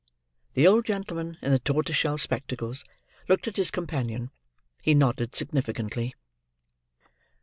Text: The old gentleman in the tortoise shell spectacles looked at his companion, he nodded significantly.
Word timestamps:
The 0.55 0.65
old 0.65 0.85
gentleman 0.87 1.37
in 1.43 1.51
the 1.51 1.59
tortoise 1.59 1.95
shell 1.95 2.17
spectacles 2.17 2.83
looked 3.27 3.47
at 3.47 3.57
his 3.57 3.69
companion, 3.69 4.31
he 4.81 4.95
nodded 4.95 5.35
significantly. 5.35 6.15